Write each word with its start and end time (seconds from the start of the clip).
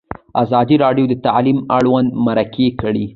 ازادي 0.43 0.75
راډیو 0.83 1.05
د 1.09 1.13
تعلیم 1.27 1.57
اړوند 1.77 2.09
مرکې 2.25 2.67
کړي. 2.81 3.05